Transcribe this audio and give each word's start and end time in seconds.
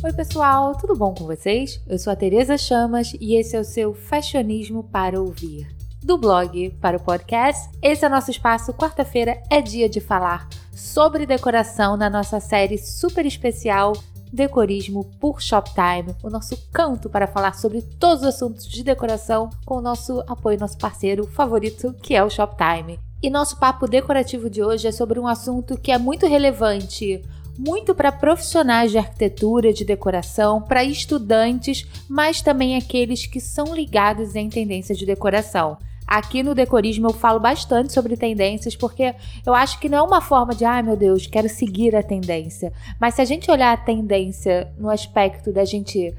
Oi, 0.00 0.12
pessoal, 0.12 0.76
tudo 0.76 0.94
bom 0.94 1.12
com 1.12 1.24
vocês? 1.24 1.80
Eu 1.84 1.98
sou 1.98 2.12
a 2.12 2.16
Tereza 2.16 2.56
Chamas 2.56 3.12
e 3.20 3.34
esse 3.34 3.56
é 3.56 3.60
o 3.60 3.64
seu 3.64 3.92
Fashionismo 3.92 4.84
para 4.84 5.20
ouvir. 5.20 5.66
Do 6.00 6.16
blog 6.16 6.70
para 6.80 6.96
o 6.96 7.02
podcast, 7.02 7.68
esse 7.82 8.04
é 8.04 8.08
o 8.08 8.10
nosso 8.10 8.30
espaço. 8.30 8.72
Quarta-feira 8.72 9.42
é 9.50 9.60
dia 9.60 9.88
de 9.88 10.00
falar 10.00 10.48
sobre 10.70 11.26
decoração 11.26 11.96
na 11.96 12.08
nossa 12.08 12.38
série 12.38 12.78
super 12.78 13.26
especial 13.26 13.92
Decorismo 14.32 15.04
por 15.18 15.42
Shoptime, 15.42 16.14
o 16.22 16.30
nosso 16.30 16.56
canto 16.70 17.10
para 17.10 17.26
falar 17.26 17.56
sobre 17.56 17.82
todos 17.82 18.22
os 18.22 18.28
assuntos 18.28 18.68
de 18.68 18.84
decoração 18.84 19.50
com 19.66 19.78
o 19.78 19.82
nosso 19.82 20.20
apoio, 20.28 20.60
nosso 20.60 20.78
parceiro 20.78 21.26
favorito, 21.26 21.92
que 22.00 22.14
é 22.14 22.22
o 22.22 22.30
Shoptime. 22.30 23.00
E 23.20 23.28
nosso 23.28 23.58
papo 23.58 23.88
decorativo 23.88 24.48
de 24.48 24.62
hoje 24.62 24.86
é 24.86 24.92
sobre 24.92 25.18
um 25.18 25.26
assunto 25.26 25.76
que 25.76 25.90
é 25.90 25.98
muito 25.98 26.24
relevante 26.24 27.20
muito 27.58 27.92
para 27.92 28.12
profissionais 28.12 28.92
de 28.92 28.98
arquitetura, 28.98 29.72
de 29.72 29.84
decoração, 29.84 30.62
para 30.62 30.84
estudantes, 30.84 31.84
mas 32.08 32.40
também 32.40 32.76
aqueles 32.76 33.26
que 33.26 33.40
são 33.40 33.74
ligados 33.74 34.36
em 34.36 34.48
tendências 34.48 34.96
de 34.96 35.04
decoração. 35.04 35.76
Aqui 36.06 36.42
no 36.42 36.54
Decorismo 36.54 37.08
eu 37.08 37.12
falo 37.12 37.38
bastante 37.38 37.92
sobre 37.92 38.16
tendências 38.16 38.74
porque 38.74 39.14
eu 39.44 39.52
acho 39.52 39.78
que 39.78 39.90
não 39.90 39.98
é 39.98 40.02
uma 40.02 40.22
forma 40.22 40.54
de, 40.54 40.64
ai 40.64 40.80
ah, 40.80 40.82
meu 40.82 40.96
Deus, 40.96 41.26
quero 41.26 41.50
seguir 41.50 41.94
a 41.94 42.02
tendência. 42.02 42.72
Mas 42.98 43.14
se 43.14 43.20
a 43.20 43.26
gente 43.26 43.50
olhar 43.50 43.74
a 43.74 43.76
tendência 43.76 44.72
no 44.78 44.88
aspecto 44.88 45.52
da 45.52 45.66
gente 45.66 46.14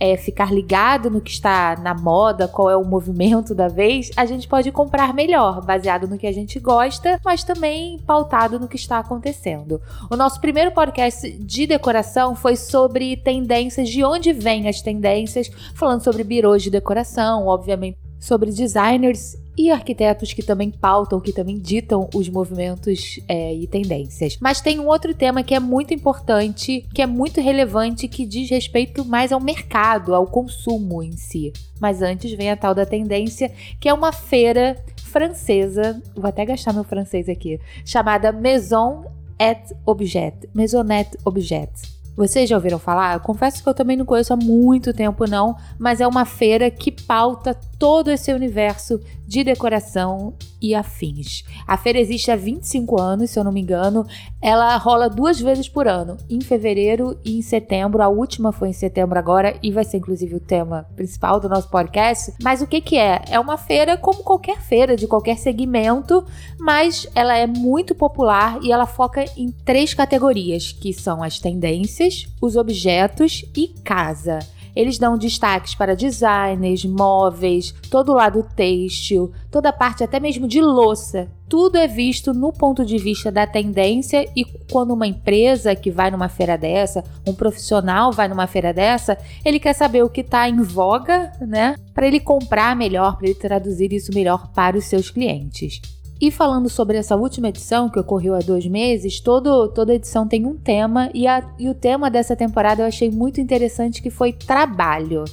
é, 0.00 0.16
ficar 0.16 0.50
ligado 0.50 1.10
no 1.10 1.20
que 1.20 1.30
está 1.30 1.76
na 1.76 1.94
moda, 1.94 2.48
qual 2.48 2.70
é 2.70 2.76
o 2.76 2.84
movimento 2.84 3.54
da 3.54 3.68
vez, 3.68 4.10
a 4.16 4.24
gente 4.24 4.48
pode 4.48 4.72
comprar 4.72 5.12
melhor, 5.12 5.62
baseado 5.62 6.08
no 6.08 6.16
que 6.16 6.26
a 6.26 6.32
gente 6.32 6.58
gosta, 6.58 7.20
mas 7.22 7.44
também 7.44 7.98
pautado 8.06 8.58
no 8.58 8.66
que 8.66 8.76
está 8.76 8.98
acontecendo. 8.98 9.80
O 10.10 10.16
nosso 10.16 10.40
primeiro 10.40 10.72
podcast 10.72 11.30
de 11.30 11.66
decoração 11.66 12.34
foi 12.34 12.56
sobre 12.56 13.18
tendências, 13.18 13.90
de 13.90 14.02
onde 14.02 14.32
vêm 14.32 14.66
as 14.66 14.80
tendências, 14.80 15.50
falando 15.74 16.02
sobre 16.02 16.24
birôs 16.24 16.62
de 16.62 16.70
decoração, 16.70 17.46
obviamente 17.46 17.98
sobre 18.18 18.50
designers 18.50 19.36
e 19.60 19.70
arquitetos 19.70 20.32
que 20.32 20.42
também 20.42 20.70
pautam, 20.70 21.20
que 21.20 21.34
também 21.34 21.58
ditam 21.58 22.08
os 22.14 22.30
movimentos 22.30 23.20
é, 23.28 23.54
e 23.54 23.66
tendências. 23.66 24.38
Mas 24.40 24.62
tem 24.62 24.80
um 24.80 24.86
outro 24.86 25.12
tema 25.12 25.42
que 25.42 25.54
é 25.54 25.60
muito 25.60 25.92
importante, 25.92 26.86
que 26.94 27.02
é 27.02 27.06
muito 27.06 27.42
relevante, 27.42 28.08
que 28.08 28.24
diz 28.24 28.48
respeito 28.48 29.04
mais 29.04 29.32
ao 29.32 29.40
mercado, 29.40 30.14
ao 30.14 30.26
consumo 30.26 31.02
em 31.02 31.12
si. 31.12 31.52
Mas 31.78 32.00
antes 32.00 32.32
vem 32.32 32.50
a 32.50 32.56
tal 32.56 32.74
da 32.74 32.86
tendência, 32.86 33.52
que 33.78 33.86
é 33.86 33.92
uma 33.92 34.12
feira 34.12 34.82
francesa, 34.96 36.02
vou 36.14 36.26
até 36.26 36.46
gastar 36.46 36.72
meu 36.72 36.84
francês 36.84 37.28
aqui, 37.28 37.60
chamada 37.84 38.32
Maison 38.32 39.04
et 39.38 39.76
Objet, 39.84 40.48
Maisonette 40.54 41.18
Objet 41.22 41.99
vocês 42.16 42.48
já 42.48 42.56
ouviram 42.56 42.78
falar? 42.78 43.14
Eu 43.14 43.20
confesso 43.20 43.62
que 43.62 43.68
eu 43.68 43.74
também 43.74 43.96
não 43.96 44.04
conheço 44.04 44.32
há 44.32 44.36
muito 44.36 44.92
tempo, 44.92 45.28
não, 45.28 45.56
mas 45.78 46.00
é 46.00 46.06
uma 46.06 46.24
feira 46.24 46.70
que 46.70 46.90
pauta 46.90 47.54
todo 47.78 48.10
esse 48.10 48.32
universo 48.32 49.00
de 49.26 49.42
decoração 49.42 50.34
e 50.60 50.74
afins. 50.74 51.44
A 51.66 51.76
feira 51.76 51.98
existe 51.98 52.30
há 52.30 52.36
25 52.36 53.00
anos, 53.00 53.30
se 53.30 53.38
eu 53.38 53.44
não 53.44 53.52
me 53.52 53.60
engano. 53.60 54.04
Ela 54.42 54.76
rola 54.76 55.08
duas 55.08 55.40
vezes 55.40 55.68
por 55.68 55.86
ano, 55.86 56.16
em 56.28 56.40
fevereiro 56.40 57.16
e 57.24 57.38
em 57.38 57.42
setembro. 57.42 58.02
A 58.02 58.08
última 58.08 58.52
foi 58.52 58.68
em 58.68 58.72
setembro 58.72 59.18
agora 59.18 59.56
e 59.62 59.70
vai 59.70 59.84
ser 59.84 59.98
inclusive 59.98 60.34
o 60.34 60.40
tema 60.40 60.84
principal 60.96 61.40
do 61.40 61.48
nosso 61.48 61.70
podcast. 61.70 62.34
Mas 62.42 62.60
o 62.60 62.66
que 62.66 62.80
que 62.80 62.98
é? 62.98 63.22
É 63.30 63.38
uma 63.38 63.56
feira 63.56 63.96
como 63.96 64.22
qualquer 64.22 64.60
feira 64.60 64.96
de 64.96 65.06
qualquer 65.06 65.38
segmento, 65.38 66.24
mas 66.58 67.06
ela 67.14 67.36
é 67.36 67.46
muito 67.46 67.94
popular 67.94 68.58
e 68.62 68.72
ela 68.72 68.84
foca 68.84 69.24
em 69.36 69.50
três 69.64 69.94
categorias, 69.94 70.72
que 70.72 70.92
são 70.92 71.22
as 71.22 71.38
tendências, 71.38 71.99
os 72.40 72.56
objetos 72.56 73.44
e 73.56 73.68
casa. 73.84 74.38
Eles 74.74 74.98
dão 74.98 75.18
destaques 75.18 75.74
para 75.74 75.96
designers, 75.96 76.84
móveis, 76.84 77.74
todo 77.90 78.12
o 78.12 78.14
lado 78.14 78.46
têxtil, 78.54 79.32
toda 79.50 79.68
a 79.68 79.72
parte 79.72 80.04
até 80.04 80.20
mesmo 80.20 80.46
de 80.46 80.60
louça. 80.60 81.28
Tudo 81.48 81.76
é 81.76 81.88
visto 81.88 82.32
no 82.32 82.52
ponto 82.52 82.84
de 82.84 82.96
vista 82.96 83.30
da 83.30 83.46
tendência 83.46 84.26
e 84.36 84.44
quando 84.70 84.94
uma 84.94 85.06
empresa 85.06 85.74
que 85.74 85.90
vai 85.90 86.10
numa 86.10 86.28
feira 86.28 86.56
dessa, 86.56 87.04
um 87.26 87.34
profissional 87.34 88.12
vai 88.12 88.28
numa 88.28 88.46
feira 88.46 88.72
dessa, 88.72 89.18
ele 89.44 89.58
quer 89.58 89.72
saber 89.72 90.04
o 90.04 90.08
que 90.08 90.20
está 90.20 90.48
em 90.48 90.62
voga, 90.62 91.32
né? 91.40 91.74
Para 91.92 92.06
ele 92.06 92.20
comprar 92.20 92.76
melhor, 92.76 93.16
para 93.16 93.26
ele 93.26 93.34
traduzir 93.34 93.92
isso 93.92 94.14
melhor 94.14 94.52
para 94.52 94.78
os 94.78 94.84
seus 94.84 95.10
clientes. 95.10 95.80
E 96.20 96.30
falando 96.30 96.68
sobre 96.68 96.98
essa 96.98 97.16
última 97.16 97.48
edição, 97.48 97.88
que 97.88 97.98
ocorreu 97.98 98.34
há 98.34 98.40
dois 98.40 98.66
meses, 98.66 99.20
todo, 99.20 99.68
toda 99.68 99.94
edição 99.94 100.28
tem 100.28 100.44
um 100.44 100.54
tema, 100.54 101.08
e, 101.14 101.26
a, 101.26 101.42
e 101.58 101.66
o 101.66 101.74
tema 101.74 102.10
dessa 102.10 102.36
temporada 102.36 102.82
eu 102.82 102.86
achei 102.86 103.10
muito 103.10 103.40
interessante, 103.40 104.02
que 104.02 104.10
foi 104.10 104.30
trabalho. 104.30 105.24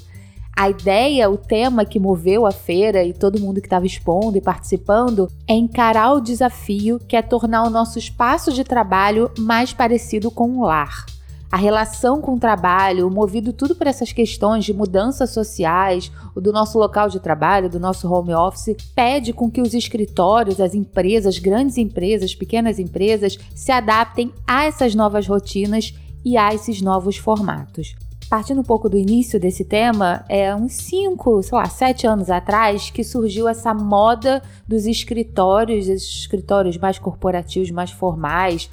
A 0.56 0.70
ideia, 0.70 1.30
o 1.30 1.38
tema 1.38 1.84
que 1.84 2.00
moveu 2.00 2.46
a 2.46 2.52
feira 2.52 3.04
e 3.04 3.12
todo 3.12 3.40
mundo 3.40 3.60
que 3.60 3.68
estava 3.68 3.86
expondo 3.86 4.38
e 4.38 4.42
participando 4.42 5.30
é 5.46 5.54
encarar 5.54 6.14
o 6.14 6.22
desafio 6.22 7.00
que 7.06 7.18
é 7.18 7.22
tornar 7.22 7.64
o 7.64 7.70
nosso 7.70 8.00
espaço 8.00 8.52
de 8.52 8.64
trabalho 8.64 9.30
mais 9.38 9.74
parecido 9.74 10.32
com 10.32 10.50
um 10.50 10.62
lar 10.64 11.06
a 11.52 11.58
relação 11.58 12.22
com 12.22 12.34
o 12.34 12.40
trabalho, 12.40 13.10
movido 13.10 13.54
tudo 13.54 13.76
por 13.76 13.88
essas 13.88 14.12
questões 14.12 14.66
de 14.66 14.74
mudanças 14.74 15.30
sociais, 15.30 16.12
o 16.36 16.42
do 16.42 16.52
nosso 16.52 16.78
local 16.78 17.08
de 17.10 17.20
trabalho, 17.20 17.70
do 17.70 17.80
nosso 17.80 18.12
home 18.12 18.34
office, 18.34 18.76
pede 18.94 19.32
com 19.32 19.50
que 19.50 19.62
os 19.62 19.74
escritórios, 19.74 20.60
as 20.60 20.74
empresas, 20.74 21.40
grandes 21.40 21.78
empresas, 21.78 22.36
pequenas 22.36 22.80
empresas, 22.80 23.38
se 23.56 23.72
adaptem 23.72 24.34
a 24.46 24.66
essas 24.66 24.94
novas 24.94 25.26
rotinas 25.26 25.94
e 26.26 26.36
a 26.38 26.54
esses 26.54 26.82
novos 26.82 27.16
formatos. 27.16 27.96
Partindo 28.30 28.60
um 28.60 28.64
pouco 28.64 28.90
do 28.90 28.98
início 28.98 29.40
desse 29.40 29.64
tema, 29.64 30.26
é 30.28 30.54
uns 30.54 30.74
5, 30.74 31.44
sei 31.44 31.58
lá, 31.58 31.70
7 31.70 32.06
anos 32.06 32.30
atrás 32.30 32.90
que 32.90 33.02
surgiu 33.02 33.48
essa 33.48 33.74
moda 33.74 34.44
dos 34.68 34.86
escritórios, 34.86 35.88
esses 35.88 36.20
escritórios 36.20 36.78
mais 36.78 37.00
corporativos, 37.00 37.72
mais 37.72 37.90
formais, 37.90 38.70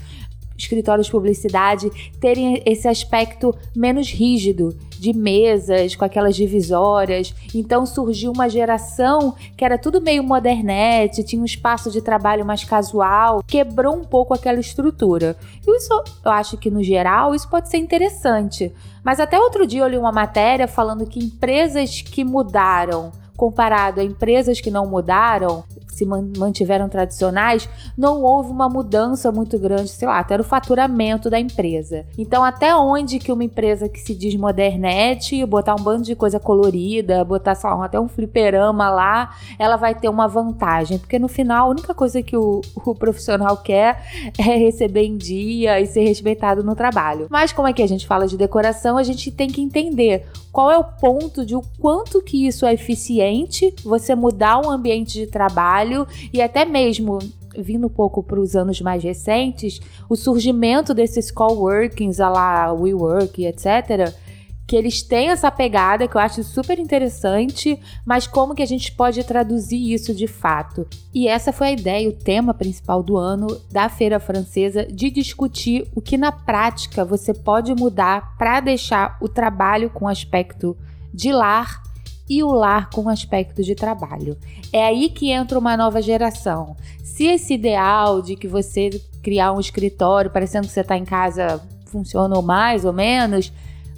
escritórios 0.56 1.06
de 1.06 1.12
publicidade 1.12 1.91
terem 2.20 2.62
esse 2.65 2.88
aspecto 2.88 3.54
menos 3.75 4.10
rígido 4.10 4.76
de 4.98 5.12
mesas 5.12 5.94
com 5.94 6.04
aquelas 6.04 6.37
divisórias. 6.37 7.34
Então 7.54 7.84
surgiu 7.84 8.32
uma 8.32 8.48
geração 8.48 9.34
que 9.56 9.64
era 9.64 9.76
tudo 9.76 10.00
meio 10.00 10.22
modernete, 10.22 11.22
tinha 11.25 11.43
um 11.43 11.44
espaço 11.44 11.91
de 11.91 12.00
trabalho 12.00 12.44
mais 12.44 12.64
casual, 12.64 13.43
quebrou 13.47 13.94
um 13.94 14.04
pouco 14.04 14.34
aquela 14.34 14.60
estrutura. 14.60 15.37
E 15.66 15.76
isso, 15.76 15.93
eu 16.25 16.31
acho 16.31 16.56
que 16.56 16.70
no 16.70 16.82
geral, 16.82 17.34
isso 17.34 17.48
pode 17.48 17.69
ser 17.69 17.78
interessante. 17.78 18.72
Mas 19.03 19.20
até 19.20 19.38
outro 19.38 19.66
dia 19.66 19.82
eu 19.82 19.88
li 19.88 19.98
uma 19.98 20.12
matéria 20.12 20.66
falando 20.66 21.06
que 21.06 21.19
empresas 21.19 22.00
que 22.00 22.25
mudaram 22.25 23.12
comparado 23.37 24.00
a 24.00 24.04
empresas 24.04 24.60
que 24.60 24.70
não 24.70 24.87
mudaram, 24.87 25.64
se 25.94 26.05
mantiveram 26.05 26.88
tradicionais, 26.88 27.69
não 27.97 28.22
houve 28.22 28.50
uma 28.50 28.69
mudança 28.69 29.31
muito 29.32 29.59
grande, 29.59 29.88
sei 29.88 30.09
lá, 30.09 30.19
até 30.19 30.37
no 30.37 30.44
faturamento 30.44 31.31
da 31.31 31.38
empresa. 31.38 32.05
Então, 32.19 32.43
até 32.44 32.75
onde 32.75 33.19
que 33.19 33.32
uma 33.32 33.44
empresa 33.44 33.88
que 33.88 34.00
se 34.00 34.15
diz 34.15 34.34
modernete, 34.37 35.44
botar 35.47 35.75
um 35.75 35.82
bando 35.82 36.03
de 36.03 36.15
coisa 36.15 36.38
colorida, 36.38 37.25
botar, 37.25 37.56
lá, 37.62 37.84
até 37.84 37.99
um 37.99 38.09
fliperama 38.09 38.91
lá, 38.91 39.34
ela 39.59 39.77
vai 39.77 39.94
ter 39.94 40.09
uma 40.09 40.27
vantagem, 40.27 40.99
porque 40.99 41.19
no 41.19 41.28
final 41.28 41.66
a 41.66 41.71
única 41.71 41.94
coisa 41.94 42.22
que 42.22 42.37
o, 42.37 42.61
o 42.84 42.94
profissional 42.94 43.56
quer 43.56 44.03
é 44.38 44.56
receber 44.56 45.05
em 45.05 45.16
dia 45.16 45.81
e 45.81 45.87
ser 45.87 46.05
respeitado 46.05 46.62
no 46.62 46.75
trabalho. 46.75 47.26
Mas 47.31 47.53
como 47.53 47.69
é 47.69 47.72
que 47.72 47.82
a 47.82 47.88
gente 47.88 48.06
fala 48.06 48.26
de 48.26 48.37
decoração, 48.37 48.99
a 48.99 49.03
gente 49.03 49.31
tem 49.31 49.49
que 49.49 49.61
entender 49.61 50.26
qual 50.54 50.70
é 50.70 50.78
o 50.78 50.84
ponto 50.84 51.44
de 51.44 51.56
o 51.56 51.62
quanto 51.81 52.22
que 52.22 52.47
isso 52.47 52.65
é 52.65 52.72
eficiente, 52.72 53.75
você 53.82 54.15
mudar 54.15 54.65
o 54.65 54.70
ambiente 54.70 55.15
de 55.19 55.26
trabalho 55.26 56.06
e 56.32 56.41
até 56.41 56.65
mesmo 56.65 57.19
vindo 57.59 57.88
um 57.88 57.91
pouco 57.91 58.22
para 58.22 58.38
os 58.38 58.54
anos 58.54 58.81
mais 58.81 59.03
recentes, 59.03 59.81
o 60.08 60.14
surgimento 60.14 60.94
desses 60.94 61.32
coworkings, 61.32 62.20
a 62.20 62.28
lá 62.28 62.73
WeWork, 62.73 63.44
etc., 63.44 64.14
que 64.66 64.76
eles 64.76 65.02
têm 65.02 65.28
essa 65.28 65.50
pegada 65.50 66.08
que 66.08 66.16
eu 66.16 66.20
acho 66.20 66.43
super 66.43 66.78
interessante, 66.78 67.78
mas 68.05 68.26
como 68.26 68.55
que 68.55 68.62
a 68.62 68.66
gente 68.66 68.93
pode 68.93 69.22
traduzir 69.25 69.93
isso 69.93 70.14
de 70.14 70.26
fato? 70.26 70.87
E 71.12 71.28
essa 71.28 71.52
foi 71.52 71.69
a 71.69 71.72
ideia, 71.72 72.08
o 72.08 72.12
tema 72.12 72.55
principal 72.55 73.02
do 73.02 73.16
ano 73.16 73.61
da 73.70 73.88
Feira 73.88 74.19
Francesa 74.19 74.87
de 74.87 75.11
discutir 75.11 75.87
o 75.94 76.00
que 76.00 76.16
na 76.16 76.32
prática 76.32 77.05
você 77.05 77.34
pode 77.34 77.75
mudar 77.75 78.37
para 78.38 78.61
deixar 78.61 79.19
o 79.20 79.28
trabalho 79.28 79.90
com 79.90 80.08
aspecto 80.08 80.76
de 81.12 81.31
lar 81.31 81.82
e 82.28 82.43
o 82.43 82.50
lar 82.50 82.88
com 82.88 83.08
aspecto 83.08 83.62
de 83.62 83.75
trabalho. 83.75 84.37
É 84.72 84.84
aí 84.87 85.11
que 85.11 85.31
entra 85.31 85.58
uma 85.58 85.76
nova 85.76 86.00
geração. 86.00 86.75
Se 87.02 87.26
esse 87.26 87.55
ideal 87.55 88.22
de 88.22 88.34
que 88.34 88.49
você 88.49 88.90
criar 89.22 89.52
um 89.52 89.61
escritório 89.61 90.31
parecendo 90.31 90.66
que 90.66 90.72
você 90.72 90.81
está 90.81 90.96
em 90.96 91.05
casa 91.05 91.61
funciona 91.87 92.40
mais 92.43 92.84
ou 92.84 92.93
menos, 92.93 93.52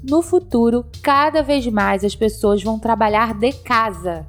no 0.08 0.22
futuro, 0.22 0.86
cada 1.02 1.42
vez 1.42 1.66
mais 1.66 2.04
as 2.04 2.14
pessoas 2.14 2.62
vão 2.62 2.78
trabalhar 2.78 3.34
de 3.34 3.52
casa. 3.52 4.26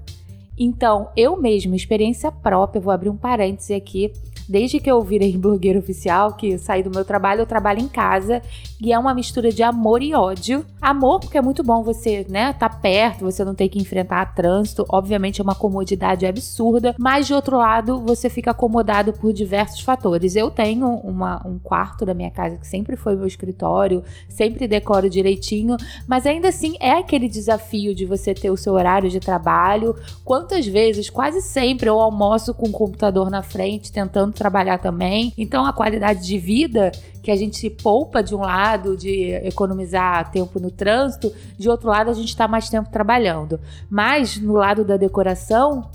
Então, 0.58 1.10
eu 1.16 1.38
mesma, 1.38 1.76
experiência 1.76 2.32
própria, 2.32 2.82
vou 2.82 2.92
abrir 2.92 3.10
um 3.10 3.16
parêntese 3.16 3.76
aqui. 3.76 4.12
Desde 4.48 4.80
que 4.80 4.90
eu 4.90 5.02
virei 5.02 5.38
blogueira 5.38 5.80
oficial, 5.80 6.34
que 6.34 6.58
saí 6.58 6.82
do 6.82 6.90
meu 6.90 7.04
trabalho, 7.04 7.42
eu 7.42 7.46
trabalho 7.46 7.80
em 7.80 7.88
casa 7.88 8.42
e 8.80 8.94
é 8.94 9.00
uma 9.00 9.14
mistura 9.14 9.52
de 9.52 9.64
amor 9.64 10.02
e 10.02 10.14
ódio. 10.14 10.66
Amor, 10.82 11.20
porque 11.20 11.38
é 11.38 11.42
muito 11.42 11.64
bom 11.64 11.84
você, 11.84 12.26
né, 12.30 12.54
tá 12.54 12.70
perto, 12.70 13.26
você 13.26 13.44
não 13.44 13.56
tem 13.56 13.68
que 13.68 13.80
enfrentar 13.80 14.34
trânsito, 14.34 14.86
obviamente 14.90 15.42
é 15.42 15.44
uma 15.44 15.56
comodidade 15.56 16.26
absurda, 16.26 16.96
mas 16.98 17.28
de 17.28 17.34
outro 17.34 17.58
lado, 17.58 18.00
você 18.02 18.30
fica 18.30 18.52
acomodado 18.52 19.14
por 19.14 19.34
diversos 19.34 19.82
fatores. 19.82 20.36
Eu 20.36 20.50
tenho 20.50 20.88
uma, 20.88 21.46
um 21.46 21.60
quarto 21.60 22.06
da 22.06 22.14
minha 22.14 22.32
casa 22.32 22.58
que 22.58 22.68
sempre 22.68 22.96
foi 22.96 23.16
meu 23.16 23.28
escritório, 23.28 24.04
sempre 24.30 24.68
decoro 24.68 25.10
direitinho, 25.10 25.76
mas 26.08 26.26
ainda 26.26 26.50
assim 26.50 26.76
é 26.80 26.92
aquele 26.92 27.28
desafio 27.28 27.94
de 27.94 28.06
você 28.06 28.34
ter 28.34 28.50
o 28.50 28.58
seu 28.58 28.74
horário 28.74 29.10
de 29.10 29.20
trabalho. 29.20 29.96
Quantas 30.24 30.66
vezes, 30.66 31.10
quase 31.10 31.42
sempre, 31.42 31.90
eu 31.90 32.00
almoço 32.00 32.54
com 32.54 32.68
o 32.68 32.72
computador 32.72 33.30
na 33.30 33.42
frente, 33.42 33.92
tentando 33.92 34.37
trabalhar 34.38 34.78
também. 34.78 35.34
Então 35.38 35.66
a 35.66 35.74
qualidade 35.74 36.26
de 36.26 36.38
vida 36.38 36.92
que 37.22 37.32
a 37.32 37.36
gente 37.36 37.70
poupa 37.70 38.24
de 38.24 38.34
um 38.34 38.40
lado 38.40 38.96
de 38.96 39.32
economizar 39.44 40.32
tempo 40.32 40.60
no 40.60 40.72
trânsito, 40.72 41.34
de 41.58 41.70
outro 41.70 41.90
lado 41.90 42.10
a 42.10 42.14
gente 42.14 42.30
está 42.30 42.48
mais 42.48 42.70
tempo 42.70 42.90
trabalhando. 42.90 43.60
Mas 43.90 44.38
no 44.38 44.54
lado 44.54 44.86
da 44.86 44.96
decoração, 44.96 45.90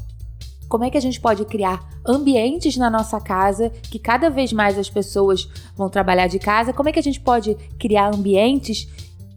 como 0.69 0.85
é 0.85 0.91
que 0.91 0.97
a 0.97 1.01
gente 1.03 1.21
pode 1.21 1.45
criar 1.45 1.87
ambientes 2.07 2.77
na 2.77 2.91
nossa 2.91 3.21
casa 3.21 3.71
que 3.71 3.99
cada 3.99 4.31
vez 4.31 4.53
mais 4.53 4.79
as 4.79 4.91
pessoas 4.91 5.49
vão 5.77 5.89
trabalhar 5.89 6.27
de 6.27 6.39
casa? 6.39 6.73
Como 6.73 6.89
é 6.89 6.93
que 6.93 6.99
a 6.99 7.03
gente 7.03 7.21
pode 7.21 7.55
criar 7.79 8.15
ambientes 8.15 8.89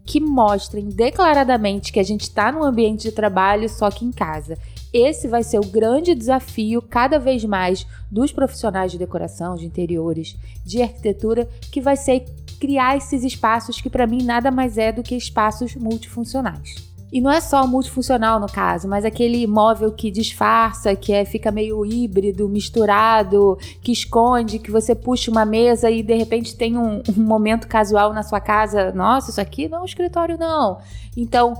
que 0.04 0.20
mostrem 0.20 0.88
declaradamente 0.88 1.92
que 1.92 2.00
a 2.00 2.04
gente 2.04 2.22
está 2.22 2.50
num 2.52 2.62
ambiente 2.62 3.02
de 3.02 3.12
trabalho 3.12 3.68
só 3.68 3.90
que 3.90 4.04
em 4.04 4.12
casa? 4.12 4.56
Esse 4.96 5.28
vai 5.28 5.42
ser 5.42 5.58
o 5.58 5.66
grande 5.66 6.14
desafio 6.14 6.80
cada 6.80 7.18
vez 7.18 7.44
mais 7.44 7.86
dos 8.10 8.32
profissionais 8.32 8.90
de 8.90 8.96
decoração, 8.96 9.54
de 9.54 9.66
interiores, 9.66 10.38
de 10.64 10.80
arquitetura, 10.80 11.46
que 11.70 11.82
vai 11.82 11.98
ser 11.98 12.24
criar 12.58 12.96
esses 12.96 13.22
espaços 13.22 13.78
que 13.78 13.90
para 13.90 14.06
mim 14.06 14.22
nada 14.22 14.50
mais 14.50 14.78
é 14.78 14.90
do 14.90 15.02
que 15.02 15.14
espaços 15.14 15.76
multifuncionais. 15.76 16.76
E 17.12 17.20
não 17.20 17.30
é 17.30 17.42
só 17.42 17.66
multifuncional 17.66 18.40
no 18.40 18.46
caso, 18.46 18.88
mas 18.88 19.04
aquele 19.04 19.46
móvel 19.46 19.92
que 19.92 20.10
disfarça, 20.10 20.96
que 20.96 21.12
é, 21.12 21.26
fica 21.26 21.52
meio 21.52 21.84
híbrido, 21.84 22.48
misturado, 22.48 23.58
que 23.82 23.92
esconde, 23.92 24.58
que 24.58 24.70
você 24.70 24.94
puxa 24.94 25.30
uma 25.30 25.44
mesa 25.44 25.90
e 25.90 26.02
de 26.02 26.14
repente 26.14 26.56
tem 26.56 26.76
um, 26.76 27.02
um 27.16 27.22
momento 27.22 27.68
casual 27.68 28.14
na 28.14 28.22
sua 28.22 28.40
casa. 28.40 28.92
Nossa, 28.92 29.30
isso 29.30 29.40
aqui 29.40 29.68
não 29.68 29.78
é 29.78 29.80
um 29.82 29.84
escritório, 29.84 30.38
não. 30.38 30.78
Então, 31.14 31.54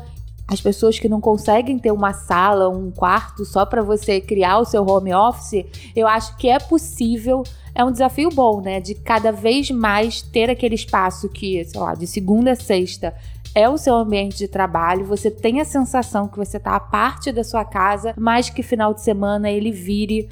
as 0.49 0.61
pessoas 0.61 0.99
que 0.99 1.09
não 1.09 1.21
conseguem 1.21 1.79
ter 1.79 1.91
uma 1.91 2.13
sala, 2.13 2.69
um 2.69 2.91
quarto 2.91 3.45
só 3.45 3.67
para 3.67 3.83
você 3.83 4.21
criar 4.21 4.59
o 4.59 4.65
seu 4.65 4.87
home 4.87 5.13
office, 5.13 5.65
eu 5.95 6.07
acho 6.07 6.37
que 6.37 6.49
é 6.49 6.59
possível. 6.59 7.43
É 7.75 7.85
um 7.85 7.93
desafio 7.93 8.31
bom, 8.31 8.63
né? 8.63 8.81
De 8.81 8.95
cada 8.95 9.31
vez 9.31 9.71
mais 9.71 10.23
ter 10.23 10.49
aquele 10.49 10.75
espaço 10.75 11.29
que, 11.29 11.63
sei 11.65 11.81
lá, 11.81 11.95
de 11.95 12.07
segunda 12.07 12.53
a 12.53 12.57
sexta 12.57 13.13
é 13.57 13.67
o 13.71 13.79
seu 13.79 13.95
ambiente 13.95 14.37
de 14.37 14.49
trabalho, 14.49 15.07
você 15.07 15.31
tem 15.31 15.63
a 15.63 15.65
sensação 15.65 16.29
que 16.29 16.37
você 16.37 16.59
está 16.59 16.77
a 16.77 16.81
parte 16.81 17.33
da 17.33 17.43
sua 17.43 17.65
casa, 17.65 18.13
mas 18.15 18.51
que 18.51 18.63
final 18.63 18.93
de 18.93 19.01
semana 19.01 19.51
ele 19.51 19.73
vire 19.73 20.29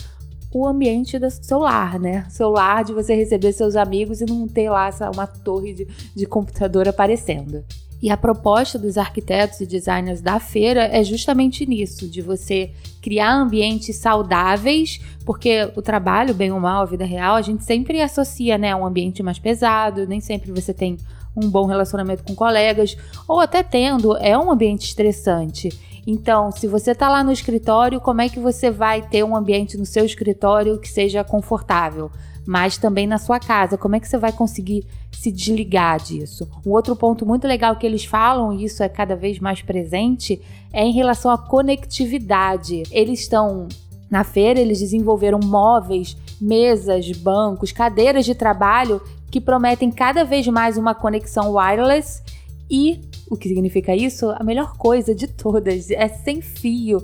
o 0.52 0.66
ambiente 0.66 1.18
do 1.18 1.30
seu 1.30 1.60
lar, 1.60 1.98
né? 1.98 2.26
Seu 2.28 2.50
lar 2.50 2.84
de 2.84 2.92
você 2.92 3.14
receber 3.14 3.52
seus 3.54 3.76
amigos 3.76 4.20
e 4.20 4.26
não 4.26 4.46
ter 4.46 4.68
lá 4.68 4.90
uma 5.12 5.26
torre 5.26 5.72
de, 5.72 5.88
de 6.14 6.26
computador 6.26 6.86
aparecendo. 6.86 7.64
E 8.04 8.10
a 8.10 8.18
proposta 8.18 8.78
dos 8.78 8.98
arquitetos 8.98 9.62
e 9.62 9.66
designers 9.66 10.20
da 10.20 10.38
feira 10.38 10.82
é 10.82 11.02
justamente 11.02 11.64
nisso, 11.64 12.06
de 12.06 12.20
você 12.20 12.70
criar 13.00 13.32
ambientes 13.32 13.96
saudáveis, 13.96 15.00
porque 15.24 15.72
o 15.74 15.80
trabalho, 15.80 16.34
bem 16.34 16.52
ou 16.52 16.60
mal, 16.60 16.82
a 16.82 16.84
vida 16.84 17.06
real, 17.06 17.34
a 17.34 17.40
gente 17.40 17.64
sempre 17.64 18.02
associa, 18.02 18.58
né, 18.58 18.76
um 18.76 18.84
ambiente 18.84 19.22
mais 19.22 19.38
pesado, 19.38 20.06
nem 20.06 20.20
sempre 20.20 20.52
você 20.52 20.74
tem 20.74 20.98
um 21.34 21.48
bom 21.48 21.64
relacionamento 21.64 22.24
com 22.24 22.34
colegas, 22.34 22.94
ou 23.26 23.40
até 23.40 23.62
tendo, 23.62 24.18
é 24.18 24.36
um 24.36 24.52
ambiente 24.52 24.84
estressante. 24.84 25.70
Então, 26.06 26.52
se 26.52 26.66
você 26.66 26.90
está 26.90 27.08
lá 27.08 27.24
no 27.24 27.32
escritório, 27.32 28.02
como 28.02 28.20
é 28.20 28.28
que 28.28 28.38
você 28.38 28.70
vai 28.70 29.00
ter 29.00 29.24
um 29.24 29.34
ambiente 29.34 29.78
no 29.78 29.86
seu 29.86 30.04
escritório 30.04 30.78
que 30.78 30.90
seja 30.90 31.24
confortável? 31.24 32.10
Mas 32.46 32.76
também 32.76 33.06
na 33.06 33.18
sua 33.18 33.38
casa, 33.38 33.78
como 33.78 33.96
é 33.96 34.00
que 34.00 34.08
você 34.08 34.18
vai 34.18 34.32
conseguir 34.32 34.86
se 35.12 35.32
desligar 35.32 35.98
disso? 36.00 36.48
Um 36.66 36.70
outro 36.70 36.94
ponto 36.94 37.24
muito 37.24 37.46
legal 37.46 37.76
que 37.76 37.86
eles 37.86 38.04
falam, 38.04 38.52
e 38.52 38.64
isso 38.64 38.82
é 38.82 38.88
cada 38.88 39.16
vez 39.16 39.38
mais 39.38 39.62
presente, 39.62 40.40
é 40.72 40.84
em 40.84 40.92
relação 40.92 41.30
à 41.30 41.38
conectividade. 41.38 42.82
Eles 42.90 43.20
estão 43.20 43.66
na 44.10 44.24
feira, 44.24 44.60
eles 44.60 44.80
desenvolveram 44.80 45.40
móveis, 45.42 46.16
mesas, 46.40 47.10
bancos, 47.12 47.72
cadeiras 47.72 48.24
de 48.24 48.34
trabalho 48.34 49.00
que 49.30 49.40
prometem 49.40 49.90
cada 49.90 50.24
vez 50.24 50.46
mais 50.46 50.76
uma 50.76 50.94
conexão 50.94 51.54
wireless 51.54 52.22
e 52.70 53.00
o 53.28 53.36
que 53.36 53.48
significa 53.48 53.94
isso? 53.94 54.30
A 54.30 54.44
melhor 54.44 54.76
coisa 54.76 55.14
de 55.14 55.26
todas 55.26 55.90
é 55.90 56.08
sem 56.08 56.40
fio. 56.40 57.02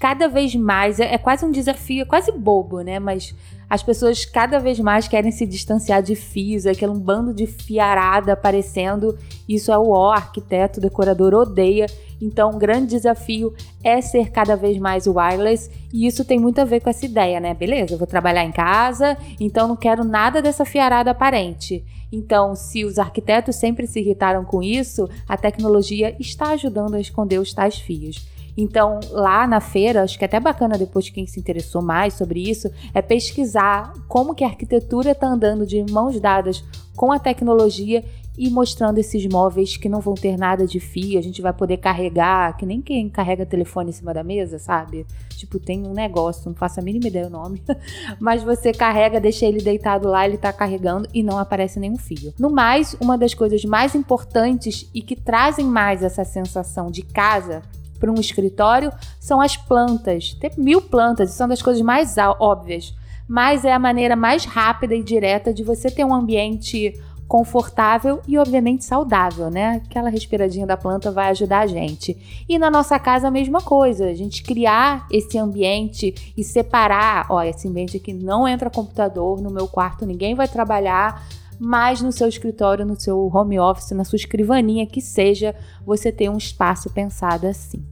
Cada 0.00 0.28
vez 0.28 0.54
mais 0.54 0.98
é, 0.98 1.14
é 1.14 1.18
quase 1.18 1.44
um 1.44 1.50
desafio, 1.50 2.02
é 2.02 2.06
quase 2.06 2.32
bobo, 2.32 2.80
né? 2.80 2.98
Mas 2.98 3.34
as 3.68 3.82
pessoas 3.82 4.24
cada 4.24 4.58
vez 4.58 4.80
mais 4.80 5.06
querem 5.06 5.30
se 5.30 5.46
distanciar 5.46 6.02
de 6.02 6.16
fios, 6.16 6.64
é 6.64 6.70
aquele 6.70 6.90
um 6.90 6.98
bando 6.98 7.34
de 7.34 7.46
fiarada 7.46 8.32
aparecendo. 8.32 9.16
Isso 9.46 9.70
é 9.70 9.76
o 9.78 9.90
ó, 9.90 10.10
arquiteto, 10.10 10.80
decorador 10.80 11.34
odeia. 11.34 11.84
Então, 12.20 12.50
um 12.50 12.58
grande 12.58 12.88
desafio 12.88 13.54
é 13.84 14.00
ser 14.00 14.30
cada 14.30 14.56
vez 14.56 14.78
mais 14.78 15.06
wireless, 15.06 15.70
e 15.92 16.06
isso 16.06 16.24
tem 16.24 16.38
muito 16.38 16.60
a 16.60 16.64
ver 16.64 16.80
com 16.80 16.88
essa 16.88 17.04
ideia, 17.04 17.38
né? 17.38 17.52
Beleza, 17.52 17.94
eu 17.94 17.98
vou 17.98 18.06
trabalhar 18.06 18.44
em 18.44 18.52
casa, 18.52 19.16
então 19.38 19.68
não 19.68 19.76
quero 19.76 20.02
nada 20.02 20.40
dessa 20.40 20.64
fiarada 20.64 21.10
aparente. 21.10 21.84
Então, 22.10 22.56
se 22.56 22.84
os 22.84 22.98
arquitetos 22.98 23.56
sempre 23.56 23.86
se 23.86 24.00
irritaram 24.00 24.44
com 24.44 24.62
isso, 24.62 25.08
a 25.28 25.36
tecnologia 25.36 26.16
está 26.18 26.50
ajudando 26.50 26.94
a 26.94 27.00
esconder 27.00 27.38
os 27.38 27.54
tais 27.54 27.78
fios. 27.78 28.26
Então, 28.56 29.00
lá 29.10 29.46
na 29.46 29.60
feira, 29.60 30.02
acho 30.02 30.18
que 30.18 30.24
é 30.24 30.26
até 30.26 30.40
bacana 30.40 30.78
depois 30.78 31.04
de 31.04 31.12
quem 31.12 31.26
se 31.26 31.38
interessou 31.38 31.82
mais 31.82 32.14
sobre 32.14 32.48
isso, 32.48 32.70
é 32.92 33.02
pesquisar 33.02 33.92
como 34.08 34.34
que 34.34 34.44
a 34.44 34.48
arquitetura 34.48 35.12
está 35.12 35.26
andando 35.26 35.66
de 35.66 35.84
mãos 35.90 36.18
dadas 36.20 36.64
com 36.96 37.12
a 37.12 37.18
tecnologia 37.18 38.04
e 38.40 38.48
mostrando 38.48 38.98
esses 38.98 39.26
móveis 39.26 39.76
que 39.76 39.88
não 39.88 40.00
vão 40.00 40.14
ter 40.14 40.38
nada 40.38 40.66
de 40.66 40.80
fio, 40.80 41.18
a 41.18 41.22
gente 41.22 41.42
vai 41.42 41.52
poder 41.52 41.76
carregar, 41.76 42.56
que 42.56 42.64
nem 42.64 42.80
quem 42.80 43.08
carrega 43.08 43.44
telefone 43.44 43.90
em 43.90 43.92
cima 43.92 44.14
da 44.14 44.22
mesa, 44.22 44.58
sabe? 44.58 45.04
Tipo, 45.30 45.58
tem 45.58 45.86
um 45.86 45.92
negócio, 45.92 46.48
não 46.48 46.54
faço 46.54 46.80
a 46.80 46.82
mínima 46.82 47.08
ideia 47.08 47.26
o 47.26 47.30
nome, 47.30 47.62
mas 48.18 48.42
você 48.42 48.72
carrega, 48.72 49.20
deixa 49.20 49.44
ele 49.44 49.60
deitado 49.60 50.08
lá, 50.08 50.26
ele 50.26 50.38
tá 50.38 50.52
carregando 50.52 51.06
e 51.12 51.22
não 51.22 51.38
aparece 51.38 51.78
nenhum 51.78 51.98
fio. 51.98 52.32
No 52.38 52.48
mais, 52.48 52.96
uma 53.00 53.18
das 53.18 53.34
coisas 53.34 53.62
mais 53.64 53.94
importantes 53.94 54.88
e 54.94 55.02
que 55.02 55.16
trazem 55.16 55.66
mais 55.66 56.02
essa 56.02 56.24
sensação 56.24 56.90
de 56.90 57.02
casa 57.02 57.62
para 58.00 58.10
um 58.10 58.18
escritório 58.18 58.90
são 59.20 59.40
as 59.40 59.56
plantas. 59.56 60.34
Tem 60.40 60.50
mil 60.56 60.80
plantas, 60.80 61.32
são 61.32 61.46
das 61.46 61.62
coisas 61.62 61.82
mais 61.82 62.16
óbvias, 62.40 62.92
mas 63.28 63.64
é 63.64 63.72
a 63.72 63.78
maneira 63.78 64.16
mais 64.16 64.44
rápida 64.44 64.94
e 64.96 65.04
direta 65.04 65.54
de 65.54 65.62
você 65.62 65.90
ter 65.90 66.04
um 66.04 66.12
ambiente 66.12 66.98
confortável 67.28 68.20
e 68.26 68.36
obviamente 68.36 68.84
saudável, 68.84 69.48
né? 69.50 69.80
Aquela 69.86 70.10
respiradinha 70.10 70.66
da 70.66 70.76
planta 70.76 71.12
vai 71.12 71.28
ajudar 71.28 71.60
a 71.60 71.66
gente. 71.68 72.44
E 72.48 72.58
na 72.58 72.68
nossa 72.68 72.98
casa 72.98 73.28
a 73.28 73.30
mesma 73.30 73.60
coisa, 73.60 74.06
a 74.06 74.14
gente 74.14 74.42
criar 74.42 75.06
esse 75.12 75.38
ambiente 75.38 76.32
e 76.36 76.42
separar, 76.42 77.26
ó, 77.30 77.40
esse 77.40 77.68
ambiente 77.68 77.98
aqui 77.98 78.12
não 78.12 78.48
entra 78.48 78.68
computador, 78.68 79.40
no 79.40 79.48
meu 79.48 79.68
quarto 79.68 80.04
ninguém 80.04 80.34
vai 80.34 80.48
trabalhar, 80.48 81.24
mas 81.56 82.02
no 82.02 82.10
seu 82.10 82.26
escritório, 82.26 82.84
no 82.84 82.98
seu 82.98 83.30
home 83.32 83.60
office, 83.60 83.92
na 83.92 84.02
sua 84.02 84.16
escrivaninha 84.16 84.84
que 84.84 85.00
seja, 85.00 85.54
você 85.86 86.10
ter 86.10 86.28
um 86.28 86.36
espaço 86.36 86.90
pensado 86.90 87.46
assim. 87.46 87.84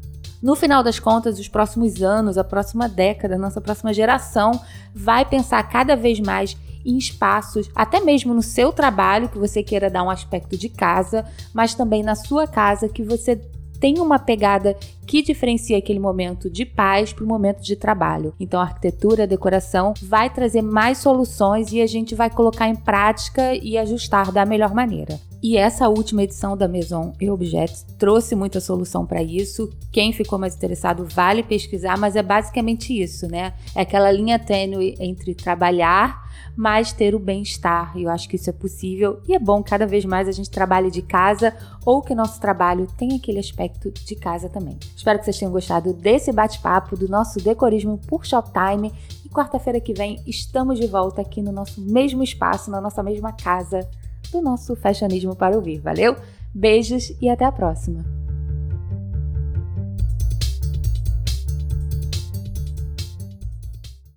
No 0.42 0.54
final 0.54 0.82
das 0.82 1.00
contas, 1.00 1.38
os 1.38 1.48
próximos 1.48 2.02
anos, 2.02 2.38
a 2.38 2.44
próxima 2.44 2.88
década, 2.88 3.34
a 3.34 3.38
nossa 3.38 3.60
próxima 3.60 3.92
geração 3.92 4.52
vai 4.94 5.24
pensar 5.24 5.62
cada 5.68 5.96
vez 5.96 6.20
mais 6.20 6.56
em 6.84 6.96
espaços, 6.96 7.68
até 7.74 8.00
mesmo 8.00 8.32
no 8.32 8.42
seu 8.42 8.72
trabalho, 8.72 9.28
que 9.28 9.38
você 9.38 9.62
queira 9.62 9.90
dar 9.90 10.02
um 10.04 10.10
aspecto 10.10 10.56
de 10.56 10.68
casa, 10.68 11.24
mas 11.52 11.74
também 11.74 12.02
na 12.02 12.14
sua 12.14 12.46
casa, 12.46 12.88
que 12.88 13.02
você 13.02 13.36
tem 13.80 13.98
uma 13.98 14.18
pegada 14.18 14.76
que 15.08 15.22
diferencia 15.22 15.78
aquele 15.78 15.98
momento 15.98 16.50
de 16.50 16.66
paz 16.66 17.14
para 17.14 17.24
o 17.24 17.26
momento 17.26 17.62
de 17.62 17.74
trabalho. 17.74 18.34
Então, 18.38 18.60
a 18.60 18.64
arquitetura, 18.64 19.22
a 19.22 19.26
decoração 19.26 19.94
vai 20.02 20.28
trazer 20.28 20.60
mais 20.60 20.98
soluções 20.98 21.72
e 21.72 21.80
a 21.80 21.86
gente 21.86 22.14
vai 22.14 22.28
colocar 22.28 22.68
em 22.68 22.76
prática 22.76 23.54
e 23.54 23.78
ajustar 23.78 24.30
da 24.30 24.44
melhor 24.44 24.74
maneira. 24.74 25.18
E 25.42 25.56
essa 25.56 25.88
última 25.88 26.24
edição 26.24 26.56
da 26.56 26.68
Maison 26.68 27.14
e 27.18 27.30
Objets 27.30 27.86
trouxe 27.96 28.34
muita 28.34 28.60
solução 28.60 29.06
para 29.06 29.22
isso. 29.22 29.70
Quem 29.90 30.12
ficou 30.12 30.38
mais 30.38 30.54
interessado 30.54 31.06
vale 31.06 31.42
pesquisar, 31.42 31.96
mas 31.96 32.14
é 32.14 32.22
basicamente 32.22 32.92
isso, 32.92 33.28
né? 33.28 33.54
É 33.74 33.82
aquela 33.82 34.12
linha 34.12 34.38
tênue 34.38 34.94
entre 34.98 35.34
trabalhar 35.34 36.28
mas 36.58 36.92
ter 36.92 37.14
o 37.14 37.20
bem-estar. 37.20 37.96
E 37.96 38.02
eu 38.02 38.10
acho 38.10 38.28
que 38.28 38.34
isso 38.34 38.50
é 38.50 38.52
possível 38.52 39.20
e 39.28 39.34
é 39.34 39.38
bom 39.38 39.62
cada 39.62 39.86
vez 39.86 40.04
mais 40.04 40.28
a 40.28 40.32
gente 40.32 40.50
trabalhe 40.50 40.90
de 40.90 41.02
casa 41.02 41.54
ou 41.84 42.02
que 42.02 42.14
nosso 42.14 42.40
trabalho 42.40 42.88
tenha 42.96 43.16
aquele 43.16 43.38
aspecto 43.38 43.92
de 43.92 44.16
casa 44.16 44.48
também. 44.48 44.76
Espero 44.98 45.16
que 45.20 45.26
vocês 45.26 45.38
tenham 45.38 45.52
gostado 45.52 45.92
desse 45.92 46.32
bate-papo 46.32 46.96
do 46.96 47.08
nosso 47.08 47.38
decorismo 47.38 48.00
por 48.08 48.26
Shoptime 48.26 48.92
e 49.24 49.28
quarta-feira 49.28 49.80
que 49.80 49.92
vem 49.92 50.20
estamos 50.26 50.76
de 50.76 50.88
volta 50.88 51.22
aqui 51.22 51.40
no 51.40 51.52
nosso 51.52 51.80
mesmo 51.80 52.20
espaço, 52.20 52.68
na 52.68 52.80
nossa 52.80 53.00
mesma 53.00 53.32
casa 53.32 53.88
do 54.32 54.42
nosso 54.42 54.74
fashionismo 54.74 55.36
para 55.36 55.54
ouvir. 55.54 55.78
Valeu? 55.78 56.16
Beijos 56.52 57.12
e 57.22 57.28
até 57.28 57.44
a 57.44 57.52
próxima! 57.52 58.17